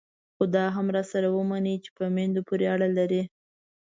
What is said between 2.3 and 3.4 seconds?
پورې اړه لري.